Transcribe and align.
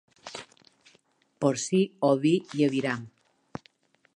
Porcí, 1.45 1.81
oví 2.13 2.33
i 2.61 2.67
aviram. 2.69 3.05